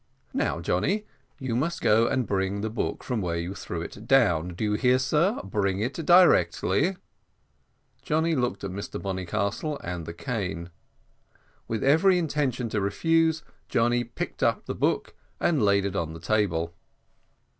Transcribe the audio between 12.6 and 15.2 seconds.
to refuse, Johnny picked up the book